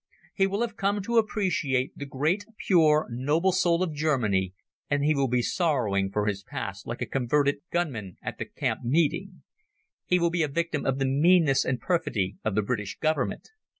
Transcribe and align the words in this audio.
He 0.33 0.47
will 0.47 0.61
have 0.61 0.77
come 0.77 1.03
to 1.03 1.17
appreciate 1.19 1.95
the 1.95 2.07
great, 2.07 2.45
pure, 2.65 3.05
noble 3.11 3.51
soul 3.51 3.83
of 3.83 3.93
Germany, 3.93 4.55
and 4.89 5.03
he 5.05 5.13
will 5.13 5.27
be 5.27 5.43
sorrowing 5.43 6.09
for 6.11 6.25
his 6.25 6.41
past 6.43 6.87
like 6.87 7.03
a 7.03 7.05
converted 7.05 7.57
gun 7.71 7.91
man 7.91 8.17
at 8.19 8.41
a 8.41 8.45
camp 8.45 8.79
meeting. 8.83 9.43
He 10.07 10.17
will 10.17 10.31
be 10.31 10.41
a 10.41 10.47
victim 10.47 10.87
of 10.87 10.97
the 10.97 11.05
meanness 11.05 11.63
and 11.63 11.79
perfidy 11.79 12.37
of 12.43 12.55
the 12.55 12.63
British 12.63 12.97
Government. 12.97 13.49